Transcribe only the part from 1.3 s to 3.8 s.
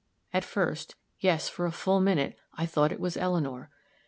for a full minute I thought it was Eleanor!